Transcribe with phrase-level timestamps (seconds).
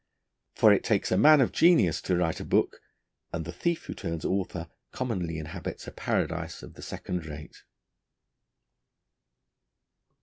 [0.55, 2.81] For it takes a man of genius to write a book,
[3.31, 7.61] and the thief who turns author commonly inhabits a paradise of the second rate.